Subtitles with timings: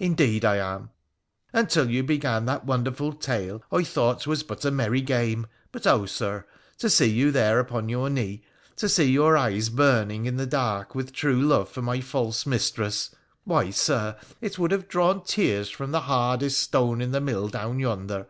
[0.00, 0.90] indeed I am!
[1.52, 6.06] Until you began that wonderful tale I thought 'twas but a merry game; but, oh,
[6.06, 6.44] Sir!
[6.78, 8.42] to see you there upon your knee,
[8.78, 13.14] to see your eyes burning in the dark with true love for my false mistress—
[13.48, 17.78] ^why, Sir, it would have drawn tears from the hardest stone in the mill down
[17.78, 18.26] yonder.